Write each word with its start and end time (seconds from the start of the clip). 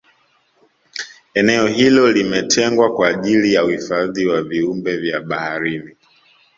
eneo 1.33 1.67
hilo 1.67 2.11
limetengwa 2.11 2.95
kwa 2.95 3.07
ajili 3.07 3.53
ya 3.53 3.65
uhifadhi 3.65 4.25
wa 4.27 4.43
viumbe 4.43 4.97
vya 4.97 5.19
baharini 5.21 5.95